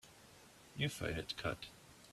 [0.75, 1.67] You fight it cut.